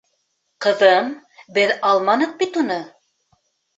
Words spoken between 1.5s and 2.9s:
беҙ алманыҡ бит уны...